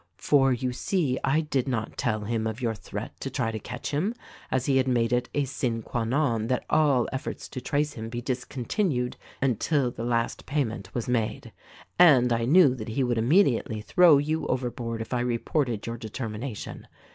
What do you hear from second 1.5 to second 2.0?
not